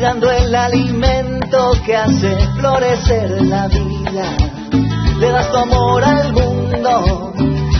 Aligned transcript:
cuidando 0.00 0.30
el 0.30 0.54
alimento 0.54 1.72
que 1.84 1.94
hace 1.94 2.34
florecer 2.58 3.42
la 3.42 3.68
vida. 3.68 4.34
Le 5.18 5.28
das 5.28 5.52
tu 5.52 5.58
amor 5.58 6.02
al 6.02 6.32
mundo, 6.32 7.34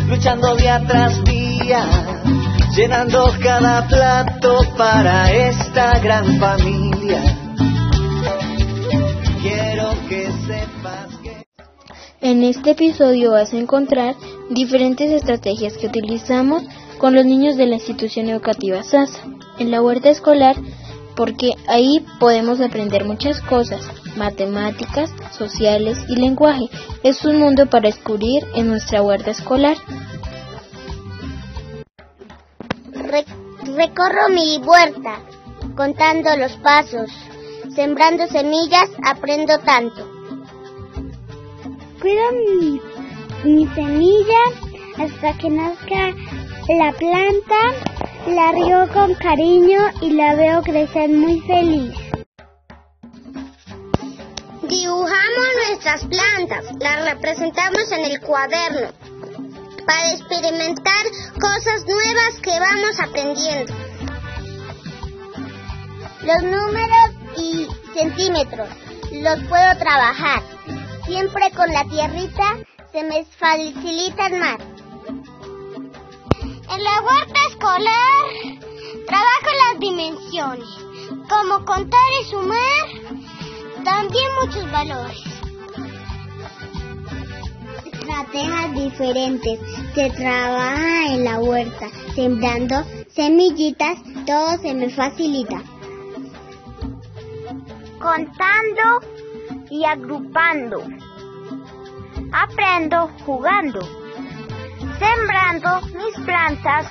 luchando 0.06 0.54
día 0.54 0.82
tras 0.86 1.24
día, 1.24 1.82
llenando 2.76 3.32
cada 3.42 3.86
plato 3.86 4.54
para 4.76 5.32
esta 5.32 5.98
gran 6.00 6.38
familia. 6.38 7.22
Quiero 9.40 9.88
que 10.10 10.26
sepas 10.46 11.16
que... 11.22 11.42
En 12.20 12.42
este 12.42 12.72
episodio 12.72 13.30
vas 13.30 13.54
a 13.54 13.56
encontrar 13.56 14.14
diferentes 14.50 15.10
estrategias 15.10 15.78
que 15.78 15.86
utilizamos 15.86 16.64
con 16.98 17.14
los 17.14 17.24
niños 17.24 17.56
de 17.56 17.64
la 17.64 17.76
institución 17.76 18.28
educativa 18.28 18.82
SASA 18.82 19.22
en 19.58 19.70
la 19.70 19.80
huerta 19.80 20.10
escolar 20.10 20.56
porque 21.20 21.52
ahí 21.68 22.02
podemos 22.18 22.62
aprender 22.62 23.04
muchas 23.04 23.42
cosas, 23.42 23.86
matemáticas, 24.16 25.12
sociales 25.36 25.98
y 26.08 26.16
lenguaje. 26.16 26.70
Es 27.02 27.26
un 27.26 27.36
mundo 27.36 27.66
para 27.66 27.90
descubrir 27.90 28.42
en 28.54 28.68
nuestra 28.68 29.02
huerta 29.02 29.30
escolar. 29.30 29.76
recorro 33.76 34.30
mi 34.30 34.56
huerta, 34.64 35.20
contando 35.76 36.34
los 36.38 36.52
pasos, 36.56 37.10
sembrando 37.74 38.26
semillas, 38.26 38.88
aprendo 39.04 39.58
tanto. 39.58 40.08
Cuido 42.00 42.22
mi, 42.32 42.80
mi 43.44 43.66
semilla 43.74 44.42
hasta 44.96 45.36
que 45.36 45.50
nazca 45.50 46.14
la 46.68 46.92
planta, 46.92 47.89
la 48.26 48.52
río 48.52 48.88
con 48.92 49.14
cariño 49.14 49.80
y 50.00 50.10
la 50.10 50.34
veo 50.34 50.62
crecer 50.62 51.08
muy 51.10 51.40
feliz. 51.40 51.94
Dibujamos 54.62 55.46
nuestras 55.66 56.04
plantas, 56.04 56.64
las 56.78 57.12
representamos 57.12 57.90
en 57.92 58.04
el 58.04 58.20
cuaderno 58.20 58.88
para 59.86 60.12
experimentar 60.12 61.04
cosas 61.40 61.84
nuevas 61.86 62.40
que 62.42 62.60
vamos 62.60 63.00
aprendiendo. 63.00 63.72
Los 66.22 66.42
números 66.42 67.10
y 67.38 67.66
centímetros 67.94 68.68
los 69.12 69.42
puedo 69.48 69.76
trabajar. 69.78 70.42
Siempre 71.06 71.50
con 71.56 71.72
la 71.72 71.84
tierrita 71.84 72.58
se 72.92 73.02
me 73.02 73.24
facilitan 73.24 74.38
más. 74.38 74.58
En 76.72 76.84
la 76.84 77.02
huerta 77.02 77.40
escolar 77.48 78.60
trabajo 79.04 79.48
las 79.58 79.80
dimensiones, 79.80 80.68
como 81.28 81.64
contar 81.64 82.00
y 82.22 82.30
sumar, 82.30 83.82
también 83.84 84.24
muchos 84.40 84.70
valores. 84.70 85.20
Estrategias 87.92 88.72
diferentes. 88.74 89.58
Se 89.96 90.10
trabaja 90.10 91.12
en 91.12 91.24
la 91.24 91.40
huerta, 91.40 91.88
sembrando 92.14 92.84
semillitas, 93.08 93.98
todo 94.24 94.56
se 94.58 94.72
me 94.72 94.90
facilita. 94.90 95.62
Contando 98.00 99.00
y 99.70 99.84
agrupando. 99.84 100.84
Aprendo 102.32 103.10
jugando 103.26 103.99
sembrando 105.00 105.80
mis 105.86 106.24
plantas, 106.26 106.86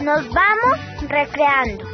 nos 0.00 0.28
vamos 0.28 1.08
recreando. 1.08 1.84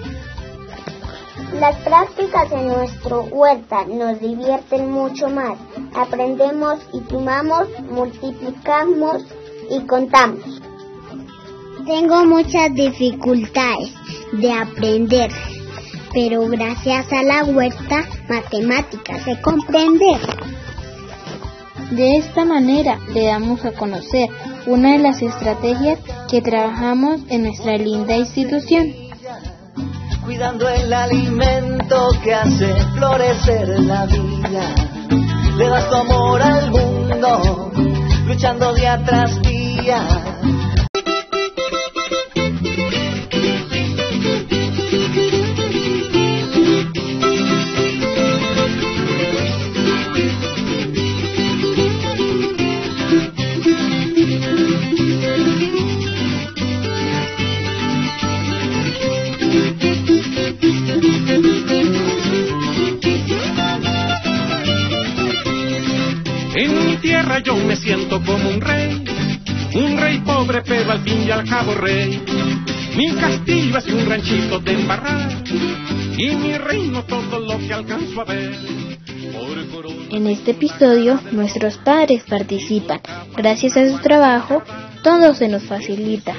Las 1.61 1.77
prácticas 1.77 2.51
en 2.53 2.69
nuestro 2.69 3.23
huerta 3.25 3.85
nos 3.85 4.21
divierten 4.21 4.91
mucho 4.91 5.29
más. 5.29 5.59
Aprendemos 5.95 6.79
y 6.93 7.01
sumamos, 7.11 7.69
multiplicamos 7.91 9.25
y 9.71 9.81
contamos. 9.87 10.61
Tengo 11.87 12.25
muchas 12.25 12.73
dificultades 12.75 13.95
de 14.33 14.53
aprender, 14.53 15.31
pero 16.13 16.47
gracias 16.49 17.13
a 17.13 17.23
la 17.23 17.45
huerta 17.45 18.07
matemáticas 18.29 19.23
se 19.23 19.41
comprende. 19.41 20.19
De 21.91 22.19
esta 22.19 22.45
manera 22.45 22.99
le 23.15 23.25
damos 23.25 23.65
a 23.65 23.73
conocer 23.73 24.29
una 24.69 24.93
de 24.93 24.99
las 24.99 25.23
estrategias 25.23 25.99
que 26.29 26.43
trabajamos 26.43 27.23
en 27.31 27.45
nuestra 27.45 27.79
linda 27.79 28.17
institución. 28.17 28.93
Cuidando 30.25 30.69
el 30.69 30.93
alimento 30.93 32.11
que 32.23 32.35
hace 32.35 32.75
florecer 32.95 33.81
la 33.81 34.05
vida, 34.05 34.75
le 35.57 35.69
das 35.69 35.89
tu 35.89 35.97
amor 35.97 36.43
al 36.43 36.71
mundo, 36.71 37.73
luchando 38.27 38.75
día 38.75 39.03
tras 39.07 39.41
día 39.41 40.18
yo 67.37 67.55
me 67.57 67.77
siento 67.77 68.23
como 68.25 68.49
un 68.49 68.61
rey, 68.61 69.05
un 69.75 69.99
rey 69.99 70.19
pobre 70.21 70.63
pero 70.63 70.91
al 70.91 71.01
fin 71.01 71.23
y 71.27 71.31
al 71.31 71.47
cabo 71.47 71.75
rey. 71.75 72.23
Mi 72.97 73.13
castillo 73.15 73.79
es 73.79 73.87
un 73.87 74.07
ranchito 74.07 74.59
de 74.59 74.73
embarrar 74.73 75.45
y 76.17 76.35
mi 76.35 76.57
reino 76.57 77.05
todo 77.05 77.39
lo 77.39 77.59
que 77.59 77.73
alcanzo 77.73 78.23
a 78.23 78.25
ver. 78.25 78.57
En 80.11 80.27
este 80.27 80.53
episodio 80.53 81.21
nuestros 81.31 81.77
padres 81.77 82.25
participan. 82.25 83.01
Gracias 83.37 83.77
a 83.77 83.89
su 83.89 83.99
trabajo 83.99 84.63
todo 85.03 85.35
se 85.35 85.49
nos 85.49 85.65
facilita. 85.65 86.35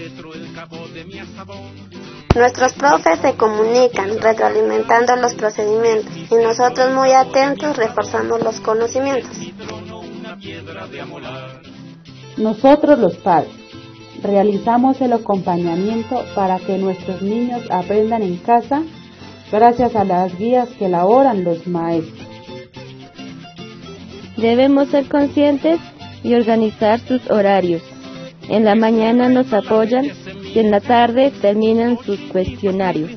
Nuestros 2.35 2.73
profes 2.73 3.19
se 3.19 3.33
comunican 3.35 4.19
retroalimentando 4.19 5.15
los 5.15 5.33
procedimientos 5.35 6.13
y 6.29 6.35
nosotros 6.35 6.93
muy 6.93 7.11
atentos 7.11 7.77
reforzando 7.77 8.37
los 8.37 8.59
conocimientos. 8.59 9.35
Nosotros 12.37 12.99
los 12.99 13.15
padres 13.17 13.51
realizamos 14.21 14.99
el 15.01 15.13
acompañamiento 15.13 16.23
para 16.35 16.59
que 16.59 16.77
nuestros 16.77 17.21
niños 17.21 17.61
aprendan 17.69 18.21
en 18.21 18.37
casa 18.37 18.83
gracias 19.51 19.95
a 19.95 20.03
las 20.03 20.37
guías 20.37 20.69
que 20.69 20.85
elaboran 20.85 21.43
los 21.43 21.67
maestros. 21.67 22.27
Debemos 24.37 24.89
ser 24.89 25.07
conscientes 25.07 25.79
y 26.23 26.33
organizar 26.33 26.99
sus 26.99 27.29
horarios. 27.29 27.81
En 28.47 28.65
la 28.65 28.75
mañana 28.75 29.29
nos 29.29 29.51
apoyan 29.53 30.07
y 30.53 30.59
en 30.59 30.71
la 30.71 30.79
tarde 30.79 31.31
terminan 31.41 31.97
sus 31.99 32.19
cuestionarios. 32.31 33.11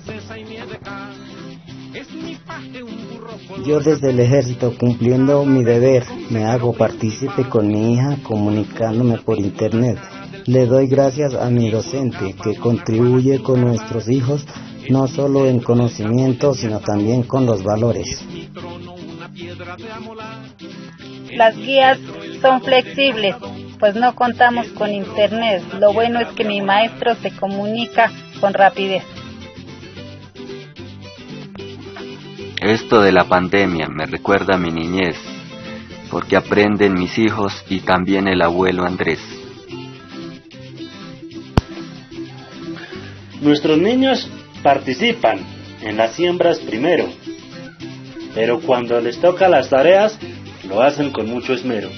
Yo 3.64 3.81
desde 3.81 4.11
el 4.11 4.20
ejército, 4.20 4.75
cumpliendo 4.76 5.44
mi 5.44 5.62
deber, 5.62 6.05
me 6.31 6.44
hago 6.44 6.73
partícipe 6.73 7.49
con 7.49 7.69
mi 7.69 7.94
hija 7.94 8.19
comunicándome 8.23 9.19
por 9.19 9.38
internet. 9.38 9.99
Le 10.47 10.67
doy 10.67 10.88
gracias 10.88 11.35
a 11.35 11.49
mi 11.49 11.70
docente 11.70 12.35
que 12.43 12.56
contribuye 12.56 13.41
con 13.41 13.61
nuestros 13.61 14.09
hijos 14.09 14.44
no 14.91 15.06
solo 15.06 15.47
en 15.47 15.61
conocimiento, 15.61 16.55
sino 16.55 16.81
también 16.81 17.23
con 17.23 17.47
los 17.47 17.62
valores. 17.62 18.25
Las 21.37 21.56
guías 21.56 21.99
son 22.41 22.62
flexibles, 22.62 23.37
pues 23.79 23.94
no 23.94 24.14
contamos 24.14 24.67
con 24.69 24.93
internet. 24.93 25.62
Lo 25.79 25.93
bueno 25.93 26.20
es 26.20 26.29
que 26.29 26.44
mi 26.44 26.61
maestro 26.61 27.14
se 27.17 27.31
comunica 27.31 28.11
con 28.41 28.53
rapidez. 28.55 29.05
Esto 32.62 33.00
de 33.00 33.11
la 33.11 33.25
pandemia 33.25 33.88
me 33.88 34.06
recuerda 34.06 34.55
a 34.55 34.56
mi 34.56 34.70
niñez, 34.70 35.17
porque 36.12 36.37
aprenden 36.37 36.94
mis 36.94 37.19
hijos 37.19 37.53
y 37.69 37.81
también 37.81 38.29
el 38.29 38.41
abuelo 38.41 38.85
Andrés. 38.85 39.19
Nuestros 43.41 43.79
niños 43.79 44.29
participan 44.62 45.41
en 45.81 45.97
las 45.97 46.14
siembras 46.14 46.61
primero, 46.61 47.09
pero 48.32 48.61
cuando 48.61 49.00
les 49.00 49.20
toca 49.20 49.49
las 49.49 49.69
tareas, 49.69 50.17
lo 50.69 50.82
hacen 50.82 51.11
con 51.11 51.29
mucho 51.29 51.55
esmero. 51.55 51.91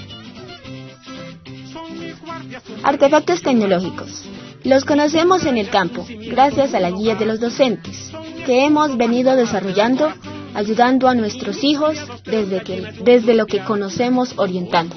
Artefactos 2.82 3.42
tecnológicos. 3.42 4.24
Los 4.64 4.86
conocemos 4.86 5.44
en 5.44 5.58
el 5.58 5.68
campo, 5.68 6.06
gracias 6.30 6.72
a 6.72 6.80
la 6.80 6.90
guía 6.90 7.16
de 7.16 7.26
los 7.26 7.38
docentes, 7.38 8.10
que 8.46 8.64
hemos 8.64 8.96
venido 8.96 9.36
desarrollando, 9.36 10.10
ayudando 10.54 11.08
a 11.08 11.14
nuestros 11.14 11.62
hijos 11.62 11.98
desde, 12.24 12.62
que, 12.62 12.82
desde 13.04 13.34
lo 13.34 13.46
que 13.46 13.60
conocemos 13.60 14.34
orientando. 14.36 14.96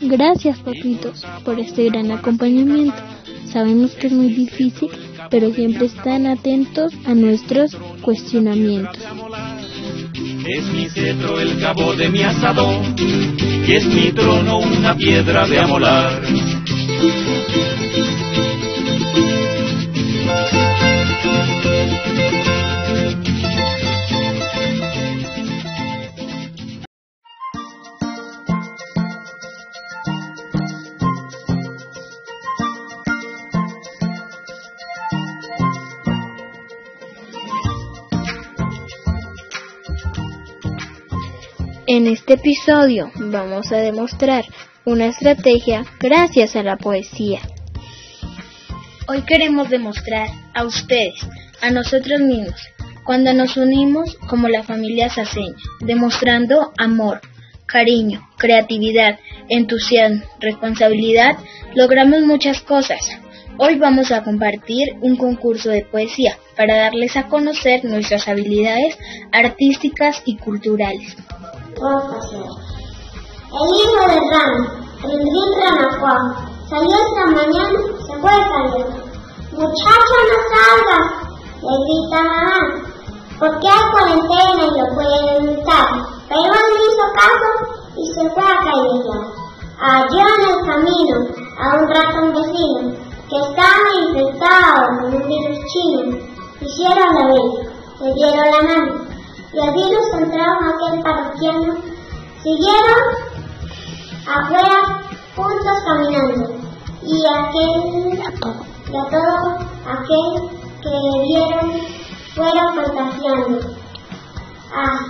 Gracias, 0.00 0.58
papitos, 0.60 1.24
por 1.44 1.58
este 1.58 1.84
gran 1.86 2.10
acompañamiento. 2.10 2.96
Sabemos 3.52 3.92
que 3.92 4.06
es 4.06 4.12
muy 4.12 4.32
difícil, 4.32 4.88
pero 5.30 5.52
siempre 5.52 5.86
están 5.86 6.26
atentos 6.26 6.92
a 7.04 7.14
nuestros 7.14 7.76
cuestionamientos. 8.00 8.98
Es 10.46 10.64
mi 10.72 10.88
cetro 10.88 11.38
el 11.38 11.60
cabo 11.60 11.94
de 11.94 12.08
mi 12.08 12.22
asadón, 12.22 12.96
y 12.98 13.72
es 13.72 13.86
mi 13.86 14.10
trono 14.12 14.58
una 14.58 14.96
piedra 14.96 15.46
de 15.46 15.58
amolar. 15.58 16.22
En 41.88 42.06
este 42.06 42.34
episodio 42.34 43.10
vamos 43.16 43.72
a 43.72 43.78
demostrar 43.78 44.44
una 44.84 45.06
estrategia 45.06 45.84
gracias 45.98 46.54
a 46.54 46.62
la 46.62 46.76
poesía. 46.76 47.40
Hoy 49.08 49.22
queremos 49.22 49.68
demostrar 49.68 50.28
a 50.54 50.64
ustedes, 50.64 51.14
a 51.60 51.70
nosotros 51.70 52.20
mismos, 52.20 52.54
cuando 53.04 53.32
nos 53.34 53.56
unimos 53.56 54.14
como 54.28 54.48
la 54.48 54.62
familia 54.62 55.08
saseña, 55.08 55.56
demostrando 55.80 56.72
amor, 56.78 57.20
cariño, 57.66 58.28
creatividad, 58.38 59.18
entusiasmo, 59.48 60.22
responsabilidad, 60.38 61.36
logramos 61.74 62.22
muchas 62.22 62.60
cosas. 62.60 63.00
Hoy 63.58 63.74
vamos 63.74 64.12
a 64.12 64.22
compartir 64.22 64.94
un 65.00 65.16
concurso 65.16 65.70
de 65.70 65.84
poesía 65.84 66.38
para 66.56 66.76
darles 66.76 67.16
a 67.16 67.26
conocer 67.26 67.84
nuestras 67.84 68.28
habilidades 68.28 68.96
artísticas 69.32 70.22
y 70.24 70.36
culturales. 70.36 71.16
El 71.82 71.90
hijo 73.74 74.02
del 74.06 74.22
ramo, 74.30 74.62
el 75.02 75.18
rin 75.18 75.50
ranacuá, 75.58 76.14
salió 76.70 76.94
esta 76.94 77.24
mañana, 77.26 77.78
se 78.06 78.14
fue 78.20 78.30
cayendo. 78.30 79.02
Muchacho, 79.50 80.16
no 80.30 80.36
salgas, 80.52 81.06
le 81.60 81.74
grita 81.82 82.18
mamá, 82.22 82.60
porque 83.36 83.66
hay 83.66 83.84
cuarentena 83.90 84.62
y 84.62 84.70
lo 84.78 84.86
puede 84.94 85.18
evitar. 85.38 85.88
Pero 86.28 86.40
él 86.40 86.66
no 86.70 86.78
hizo 86.86 87.06
caso 87.16 87.50
y 87.96 88.06
se 88.14 88.22
fue 88.30 88.44
a 88.44 88.62
callejear. 88.62 89.24
Halló 89.80 90.22
en 90.38 90.42
el 90.50 90.58
camino 90.64 91.16
a 91.58 91.62
un 91.78 91.84
ratón 91.88 92.26
vecino 92.32 92.94
que 93.28 93.38
estaba 93.50 93.86
infectado 94.06 94.86
con 95.00 95.06
un 95.16 95.22
virus 95.26 95.58
chino. 95.66 96.02
Hicieron 96.60 97.10
la 97.12 97.24
vida, 97.26 97.52
le 98.02 98.08
dieron 98.14 98.50
la 98.52 98.62
mano 98.62 99.11
y 99.52 99.58
virus 99.58 100.06
entraron 100.14 100.64
aquel 100.64 101.02
parroquiano. 101.02 101.74
Siguieron 102.42 103.02
afuera 104.26 105.02
juntos 105.36 105.78
caminando 105.86 106.62
y 107.02 107.26
aquel 107.26 108.14
y 108.14 108.96
a 108.96 109.04
todo 109.10 109.36
aquel 109.86 110.28
que 110.80 110.94
vieron 111.26 111.66
fueron 112.34 112.74
contagiando. 112.76 113.60
Ah, 114.74 115.00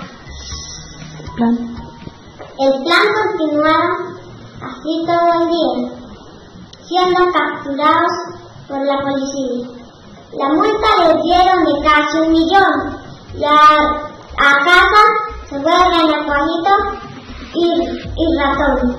el 2.59 2.83
plan 2.83 3.07
continuaba 3.23 3.91
así 4.61 5.05
todo 5.07 5.29
el 5.41 5.49
día, 5.51 5.93
siendo 6.85 7.33
capturados 7.33 8.13
por 8.69 8.85
la 8.85 9.03
policía. 9.03 9.69
La 10.33 10.49
multa 10.49 10.89
les 10.99 11.23
dieron 11.23 11.65
de 11.65 11.89
casi 11.89 12.19
un 12.19 12.33
millón 12.33 13.03
y 13.35 13.45
a, 14.43 14.51
a 14.51 14.65
casa 14.65 15.03
se 15.49 15.61
fue 15.61 15.73
el 15.73 16.09
renacuajito 16.09 16.75
y, 17.55 17.65
y 18.17 18.39
ratón. 18.39 18.97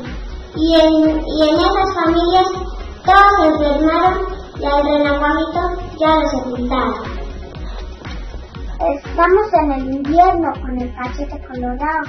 Y 0.56 0.76
en, 0.76 1.20
esas 1.20 1.96
familias 1.96 2.48
todos 3.04 3.58
se 3.60 3.68
enfermaron 3.68 4.26
y 4.60 4.66
al 4.66 4.84
renacuajito 4.84 5.62
ya 6.00 6.16
lo 6.16 6.28
sepultaron. 6.30 7.14
Estamos 8.80 9.54
en 9.54 9.72
el 9.72 9.96
invierno 9.96 10.54
con 10.62 10.80
el 10.80 10.94
cachete 10.96 11.40
colorado. 11.48 12.04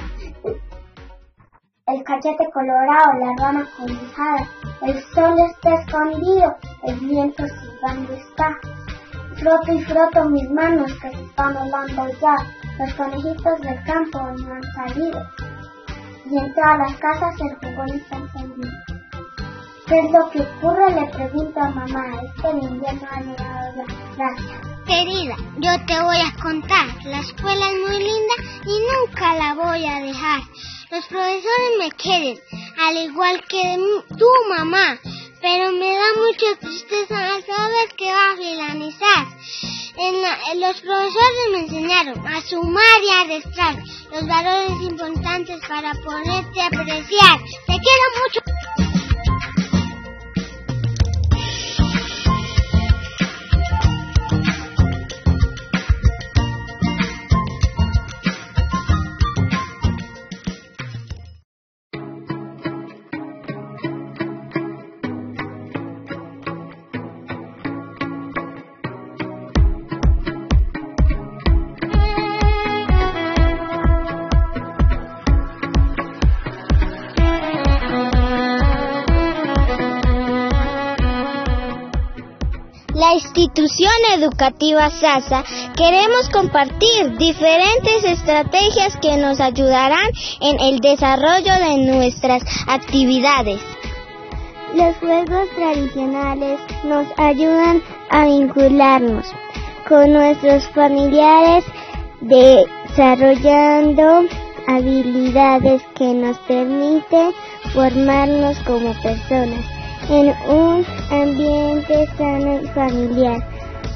El 1.87 2.03
cachete 2.03 2.49
colorado, 2.51 3.11
la 3.19 3.31
rama 3.43 3.67
congelada. 3.77 4.49
El 4.81 5.01
sol 5.13 5.35
está 5.39 5.73
escondido, 5.75 6.55
el 6.83 6.99
viento 6.99 7.43
silbando 7.47 8.13
está. 8.13 8.57
Froto 9.37 9.73
y 9.73 9.83
froto 9.83 10.29
mis 10.29 10.49
manos 10.49 10.91
que 11.01 11.07
están 11.09 11.57
helando 11.57 12.07
ya. 12.21 12.35
Los 12.79 12.93
conejitos 12.95 13.61
del 13.61 13.83
campo 13.83 14.19
no 14.19 14.53
han 14.53 14.63
salido. 14.75 15.21
Y 16.25 16.37
en 16.37 16.53
todas 16.53 16.79
las 16.79 16.95
casas 16.95 17.35
el 17.39 17.55
fogón 17.57 17.89
está 17.89 18.17
encendido. 18.17 18.71
¿Qué 19.87 19.99
es 19.99 20.11
lo 20.11 20.29
que 20.31 20.41
ocurre? 20.41 20.95
Le 20.95 21.05
pregunto 21.07 21.59
a 21.59 21.69
mamá. 21.69 22.19
Este 22.23 22.49
invierno 22.49 23.07
ha 23.11 23.19
llegado 23.21 23.75
ya. 23.75 23.85
Gracias. 24.17 24.75
Querida, 24.87 25.35
yo 25.57 25.71
te 25.85 26.01
voy 26.01 26.17
a 26.17 26.41
contar. 26.41 26.87
La 27.03 27.19
escuela 27.19 27.65
es 27.71 27.89
muy 27.89 28.03
linda 28.03 28.35
y 28.65 28.79
nunca 28.91 29.35
la 29.35 29.53
voy 29.55 29.85
a 29.85 29.99
dejar. 29.99 30.41
Los 30.91 31.05
profesores 31.07 31.71
me 31.79 31.91
quieren, 31.91 32.37
al 32.79 32.97
igual 32.97 33.43
que 33.49 33.77
tu 34.17 34.27
mamá, 34.49 34.99
pero 35.45 35.71
me 35.73 35.93
da 35.93 36.09
mucha 36.25 36.59
tristeza 36.59 37.15
saber 37.45 37.87
que 37.95 38.11
va 38.11 38.31
a 38.31 38.35
filanizar. 38.35 39.27
En 39.95 40.59
los 40.59 40.81
profesores 40.81 41.51
me 41.51 41.59
enseñaron 41.59 42.27
a 42.27 42.41
sumar 42.41 42.99
y 43.03 43.11
a 43.11 43.23
restar 43.25 43.75
los 44.11 44.27
valores 44.27 44.81
importantes 44.81 45.59
para 45.67 45.93
poderte 45.93 46.61
apreciar. 46.63 47.37
Te 47.67 47.77
quiero 47.77 48.05
mucho. 48.23 48.44
Institución 83.55 83.93
educativa 84.15 84.89
SASA 84.89 85.45
queremos 85.77 86.27
compartir 86.29 87.15
diferentes 87.17 88.03
estrategias 88.03 88.97
que 88.97 89.15
nos 89.15 89.39
ayudarán 89.39 90.09
en 90.41 90.59
el 90.59 90.79
desarrollo 90.79 91.53
de 91.53 91.77
nuestras 91.77 92.43
actividades. 92.67 93.61
Los 94.73 94.97
juegos 94.97 95.49
tradicionales 95.55 96.59
nos 96.83 97.07
ayudan 97.15 97.81
a 98.09 98.25
vincularnos 98.25 99.25
con 99.87 100.11
nuestros 100.11 100.67
familiares 100.71 101.63
desarrollando 102.19 104.25
habilidades 104.67 105.81
que 105.95 106.13
nos 106.13 106.37
permiten 106.39 107.31
formarnos 107.73 108.57
como 108.65 108.93
personas 109.01 109.74
en 110.09 110.33
un 110.49 110.85
ambiente 111.11 112.07
sano 112.17 112.61
y 112.61 112.67
familiar. 112.67 113.47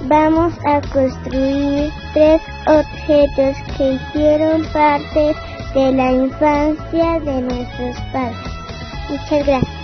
Vamos 0.04 0.54
a 0.66 0.82
construir 0.94 1.92
tres 2.14 2.42
objetos 2.66 3.58
que 3.78 3.94
hicieron 3.94 4.64
parte 4.72 5.36
de 5.74 5.92
la 5.92 6.12
infancia 6.12 7.20
de 7.20 7.42
nuestros 7.42 7.96
padres. 8.12 8.38
Muchas 9.10 9.46
gracias. 9.46 9.80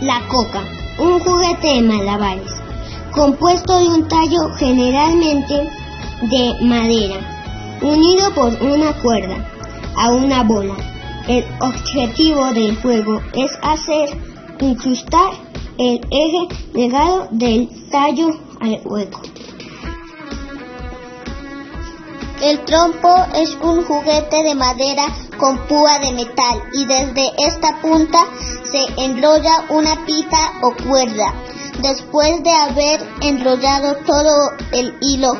La 0.00 0.20
coca, 0.28 0.62
un 0.98 1.18
juguete 1.18 1.66
de 1.66 1.82
malabares, 1.82 2.52
compuesto 3.12 3.78
de 3.78 3.86
un 3.86 4.08
tallo 4.08 4.52
generalmente 4.58 5.68
de 6.22 6.54
madera, 6.62 7.16
unido 7.80 8.32
por 8.34 8.52
una 8.62 8.92
cuerda 9.00 9.36
a 9.96 10.10
una 10.10 10.42
bola. 10.42 10.93
El 11.26 11.42
objetivo 11.58 12.52
del 12.52 12.76
juego 12.82 13.18
es 13.32 13.50
hacer 13.62 14.10
incrustar 14.60 15.32
el 15.78 16.06
eje 16.10 16.48
llegado 16.74 17.28
del 17.30 17.88
tallo 17.90 18.28
al 18.60 18.78
hueco. 18.84 19.22
El 22.42 22.62
trompo 22.66 23.08
es 23.34 23.56
un 23.62 23.84
juguete 23.84 24.42
de 24.42 24.54
madera 24.54 25.06
con 25.38 25.56
púa 25.66 25.98
de 26.00 26.12
metal 26.12 26.62
y 26.74 26.84
desde 26.84 27.32
esta 27.38 27.80
punta 27.80 28.18
se 28.70 29.02
enrolla 29.02 29.64
una 29.70 30.04
pita 30.04 30.52
o 30.60 30.74
cuerda. 30.86 31.32
Después 31.80 32.42
de 32.42 32.52
haber 32.52 33.00
enrollado 33.22 33.96
todo 34.04 34.50
el 34.72 34.94
hilo, 35.00 35.32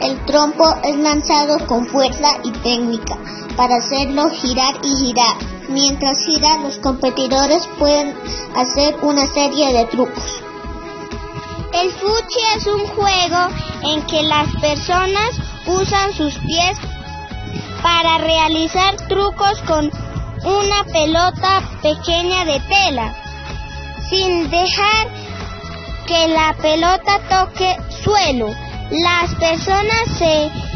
el 0.00 0.18
trompo 0.24 0.64
es 0.82 0.96
lanzado 0.96 1.64
con 1.68 1.86
fuerza 1.86 2.28
y 2.42 2.50
técnica 2.50 3.16
para 3.58 3.74
hacerlo 3.78 4.30
girar 4.30 4.76
y 4.84 4.96
girar. 5.06 5.36
Mientras 5.68 6.16
gira, 6.24 6.58
los 6.58 6.78
competidores 6.78 7.68
pueden 7.76 8.16
hacer 8.54 8.96
una 9.02 9.26
serie 9.26 9.72
de 9.72 9.84
trucos. 9.86 10.40
El 11.72 11.90
fuchi 11.90 12.38
es 12.56 12.66
un 12.68 12.86
juego 12.86 13.48
en 13.82 14.02
que 14.06 14.22
las 14.22 14.46
personas 14.60 15.30
usan 15.66 16.12
sus 16.14 16.34
pies 16.36 16.78
para 17.82 18.18
realizar 18.18 18.96
trucos 19.08 19.60
con 19.66 19.90
una 20.44 20.84
pelota 20.92 21.60
pequeña 21.82 22.44
de 22.44 22.60
tela, 22.60 23.12
sin 24.08 24.48
dejar 24.50 25.08
que 26.06 26.28
la 26.28 26.54
pelota 26.62 27.18
toque 27.28 27.76
suelo. 28.04 28.54
Las 28.90 29.34
personas 29.34 30.04
se 30.16 30.67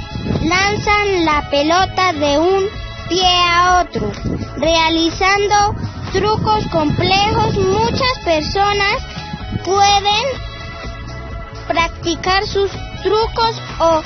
lanzan 0.42 1.24
la 1.24 1.48
pelota 1.50 2.12
de 2.12 2.38
un 2.38 2.68
pie 3.08 3.34
a 3.50 3.82
otro, 3.82 4.10
realizando 4.56 5.74
trucos 6.12 6.66
complejos. 6.70 7.56
Muchas 7.56 8.18
personas 8.24 8.96
pueden 9.64 10.24
practicar 11.66 12.44
sus 12.46 12.70
trucos 13.02 13.60
o 13.78 14.02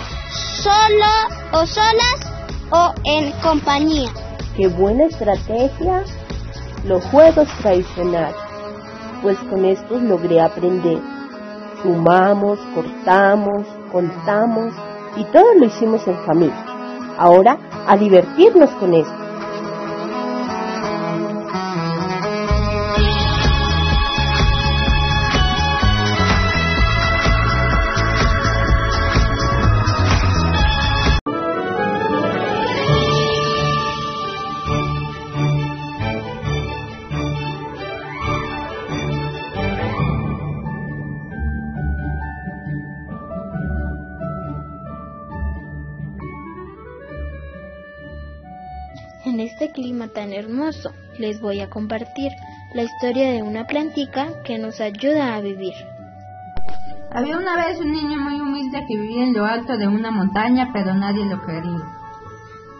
solo 0.62 1.06
o 1.52 1.66
solas 1.66 2.18
o 2.70 2.94
en 3.04 3.32
compañía. 3.42 4.11
Qué 4.56 4.68
buena 4.68 5.04
estrategia 5.04 6.02
los 6.85 7.04
juegos 7.06 7.49
tradicionales, 7.61 8.37
pues 9.23 9.37
con 9.50 9.64
estos 9.64 10.02
logré 10.02 10.40
aprender. 10.40 11.00
Sumamos, 11.82 12.58
cortamos, 12.75 13.66
contamos 13.92 14.73
y 15.16 15.25
todo 15.25 15.54
lo 15.54 15.66
hicimos 15.66 16.06
en 16.06 16.16
familia. 16.25 16.64
Ahora 17.18 17.58
a 17.87 17.96
divertirnos 17.96 18.70
con 18.73 18.94
esto. 18.94 19.25
En 49.26 49.40
este 49.40 49.73
clima 49.73 50.06
tan 50.06 50.33
hermoso 50.33 50.92
les 51.18 51.40
voy 51.40 51.59
a 51.59 51.68
compartir 51.68 52.30
la 52.75 52.85
historia 52.85 53.33
de 53.33 53.42
una 53.42 53.64
plantica 53.66 54.28
que 54.45 54.56
nos 54.56 54.80
ayuda 54.80 55.35
a 55.35 55.40
vivir. 55.40 55.75
Había 57.11 57.37
una 57.37 57.56
vez 57.56 57.80
un 57.80 57.90
niño 57.90 58.21
muy 58.21 58.40
humilde 58.40 58.85
que 58.87 58.97
vivía 58.97 59.25
en 59.25 59.35
lo 59.35 59.45
alto 59.45 59.76
de 59.76 59.88
una 59.88 60.12
montaña, 60.12 60.71
pero 60.73 60.95
nadie 60.95 61.25
lo 61.25 61.45
quería. 61.45 61.61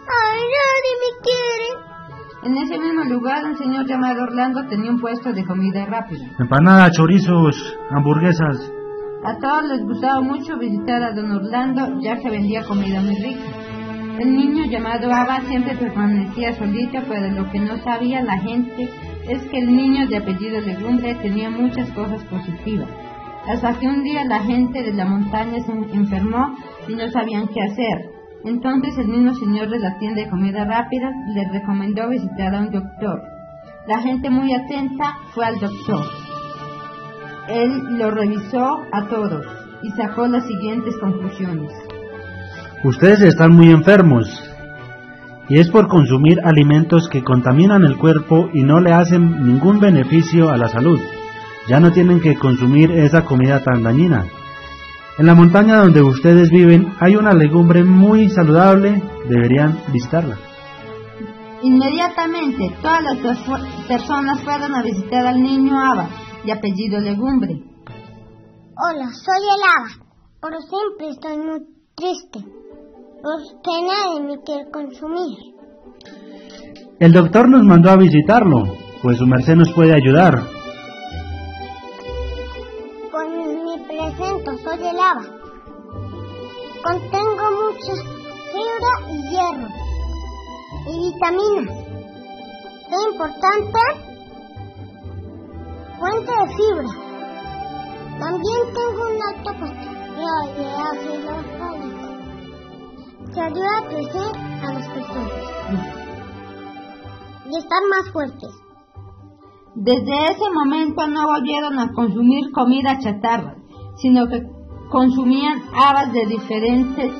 ¡Ay, 0.07 0.41
nadie 0.55 0.93
me 1.03 1.11
quiere! 1.21 1.69
En 2.43 2.57
ese 2.59 2.79
mismo 2.79 3.03
lugar, 3.03 3.43
un 3.43 3.57
señor 3.57 3.85
llamado 3.85 4.23
Orlando 4.23 4.65
tenía 4.69 4.89
un 4.89 5.01
puesto 5.01 5.33
de 5.33 5.43
comida 5.43 5.85
rápida. 5.85 6.27
Empanadas, 6.39 6.93
chorizos, 6.93 7.77
hamburguesas. 7.89 8.71
A 9.25 9.37
todos 9.37 9.65
les 9.65 9.83
gustaba 9.83 10.21
mucho 10.21 10.57
visitar 10.57 11.03
a 11.03 11.11
don 11.11 11.29
Orlando, 11.29 11.99
ya 11.99 12.15
que 12.21 12.29
vendía 12.29 12.63
comida 12.63 13.01
muy 13.01 13.15
rica. 13.21 13.67
El 14.19 14.35
niño 14.35 14.65
llamado 14.65 15.13
Aba 15.13 15.41
siempre 15.41 15.75
permanecía 15.75 16.55
solito, 16.55 16.99
pero 17.07 17.29
lo 17.29 17.51
que 17.51 17.59
no 17.59 17.77
sabía 17.77 18.23
la 18.23 18.39
gente 18.39 18.89
es 19.29 19.43
que 19.43 19.59
el 19.59 19.75
niño 19.75 20.07
de 20.07 20.17
apellido 20.17 20.59
Legumbre 20.61 21.13
tenía 21.21 21.51
muchas 21.51 21.91
cosas 21.91 22.23
positivas. 22.23 22.89
Hasta 23.47 23.77
que 23.77 23.87
un 23.87 24.01
día 24.03 24.25
la 24.25 24.39
gente 24.39 24.81
de 24.81 24.93
la 24.93 25.05
montaña 25.05 25.59
se 25.59 25.71
enfermó 25.71 26.55
y 26.87 26.95
no 26.95 27.07
sabían 27.11 27.47
qué 27.47 27.61
hacer. 27.61 28.09
Entonces 28.43 28.97
el 28.97 29.07
mismo 29.07 29.35
señor 29.35 29.69
de 29.69 29.79
la 29.79 29.99
tienda 29.99 30.23
de 30.23 30.29
comida 30.29 30.65
rápida 30.65 31.11
le 31.35 31.49
recomendó 31.51 32.09
visitar 32.09 32.55
a 32.55 32.61
un 32.61 32.71
doctor. 32.71 33.21
La 33.87 33.99
gente 33.99 34.31
muy 34.31 34.51
atenta 34.51 35.15
fue 35.35 35.45
al 35.45 35.59
doctor. 35.59 36.05
Él 37.49 37.97
lo 37.99 38.09
revisó 38.09 38.79
a 38.91 39.07
todos 39.07 39.45
y 39.83 39.91
sacó 39.91 40.27
las 40.27 40.45
siguientes 40.45 40.97
conclusiones. 40.99 41.86
Ustedes 42.83 43.21
están 43.21 43.53
muy 43.53 43.71
enfermos 43.71 44.27
y 45.49 45.59
es 45.59 45.69
por 45.71 45.87
consumir 45.87 46.39
alimentos 46.43 47.09
que 47.09 47.23
contaminan 47.23 47.83
el 47.83 47.97
cuerpo 47.97 48.49
y 48.53 48.61
no 48.61 48.79
le 48.79 48.93
hacen 48.93 49.45
ningún 49.45 49.79
beneficio 49.79 50.49
a 50.49 50.57
la 50.57 50.67
salud. 50.67 50.99
Ya 51.67 51.79
no 51.79 51.91
tienen 51.91 52.19
que 52.19 52.35
consumir 52.35 52.91
esa 52.91 53.25
comida 53.25 53.63
tan 53.63 53.81
dañina. 53.81 54.25
En 55.17 55.25
la 55.25 55.33
montaña 55.33 55.77
donde 55.77 56.03
ustedes 56.03 56.51
viven 56.51 56.93
hay 56.99 57.15
una 57.15 57.33
legumbre 57.33 57.83
muy 57.83 58.29
saludable, 58.29 59.01
deberían 59.27 59.79
visitarla. 59.91 60.37
Inmediatamente 61.63 62.75
todas 62.83 63.03
las 63.03 63.17
personas 63.87 64.43
fueron 64.43 64.75
a 64.75 64.83
visitar 64.83 65.25
al 65.25 65.41
niño 65.41 65.75
Aba, 65.79 66.09
de 66.45 66.53
apellido 66.53 66.99
Legumbre. 66.99 67.55
Hola, 68.77 69.09
soy 69.11 69.41
el 69.41 69.63
Aba, 69.63 70.07
pero 70.39 70.57
siempre 70.61 71.09
estoy 71.09 71.37
muy 71.37 71.77
triste, 71.95 72.66
porque 73.21 73.81
nadie 73.81 74.21
me 74.21 74.41
quiere 74.43 74.69
consumir. 74.71 75.37
El 76.99 77.13
doctor 77.13 77.49
nos 77.49 77.63
mandó 77.63 77.91
a 77.91 77.97
visitarlo, 77.97 78.63
pues 79.01 79.17
su 79.17 79.25
merced 79.25 79.55
nos 79.55 79.71
puede 79.73 79.93
ayudar. 79.93 80.33
Con 83.11 83.65
mi 83.65 83.77
presento, 83.85 84.51
soy 84.63 84.79
el 84.79 84.97
Aba. 84.97 85.25
Contengo 86.83 87.45
mucha 87.63 87.93
fibra 88.51 88.93
y 89.11 89.29
hierro 89.29 89.67
y 90.87 91.11
vitaminas. 91.11 91.87
Qué 92.89 92.95
importante 93.11 93.79
fuente 95.99 96.31
de 96.31 96.47
fibra. 96.55 97.07
También 98.19 98.61
tengo 98.73 99.01
un 99.03 99.17
alto 99.21 99.51
de 100.55 100.65
ácido 100.81 101.33
fólico 101.59 101.96
que 103.37 103.43
ayuda 103.43 103.77
a 103.77 103.87
crecer 103.87 104.31
a 104.63 104.73
las 104.73 104.87
personas 104.89 105.31
y 107.45 107.55
estar 107.55 107.81
más 107.87 108.11
fuertes. 108.11 108.49
Desde 109.75 110.25
ese 110.31 110.49
momento 110.51 111.07
no 111.07 111.27
volvieron 111.27 111.77
a 111.77 111.93
consumir 111.93 112.51
comida 112.51 112.97
chatarra, 112.97 113.57
sino 113.97 114.27
que 114.27 114.41
consumían 114.89 115.61
habas 115.75 116.11
de 116.13 116.25
diferentes 116.25 117.11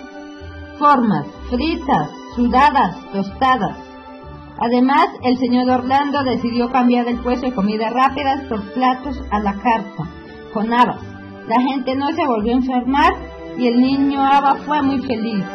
formas, 0.79 1.27
fritas, 1.51 2.09
sudadas, 2.36 2.97
tostadas. 3.12 3.77
Además, 4.59 5.05
el 5.21 5.38
señor 5.38 5.69
Orlando 5.69 6.24
decidió 6.24 6.71
cambiar 6.71 7.07
el 7.07 7.19
puesto 7.19 7.45
de 7.45 7.53
comida 7.53 7.91
rápidas 7.91 8.41
por 8.50 8.63
platos 8.74 9.21
a 9.29 9.39
la 9.39 9.53
carta, 9.53 10.09
con 10.51 10.74
habas. 10.74 11.00
La 11.47 11.62
gente 11.62 11.95
no 11.95 12.07
se 12.07 12.25
volvió 12.25 12.53
a 12.53 12.57
enfermar 12.57 13.13
y 13.59 13.67
el 13.67 13.79
niño 13.79 14.19
Aba 14.19 14.55
fue 14.65 14.81
muy 14.81 15.00
feliz. 15.03 15.45